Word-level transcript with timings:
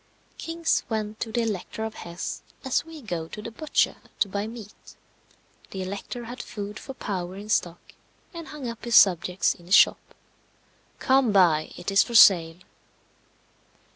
Kings 0.39 0.81
went 0.89 1.19
to 1.19 1.31
the 1.31 1.41
Elector 1.43 1.83
of 1.83 1.93
Hesse 1.93 2.41
as 2.65 2.83
we 2.83 3.03
go 3.03 3.27
to 3.27 3.39
the 3.39 3.51
butcher 3.51 3.97
to 4.21 4.27
buy 4.27 4.47
meat. 4.47 4.95
The 5.69 5.83
Elector 5.83 6.23
had 6.25 6.41
food 6.41 6.79
for 6.79 6.95
powder 6.95 7.35
in 7.35 7.49
stock, 7.49 7.93
and 8.33 8.47
hung 8.47 8.67
up 8.67 8.83
his 8.83 8.95
subjects 8.95 9.53
in 9.53 9.67
his 9.67 9.75
shop. 9.75 10.15
Come 10.97 11.31
buy; 11.31 11.71
it 11.77 11.91
is 11.91 12.01
for 12.01 12.15
sale. 12.15 12.57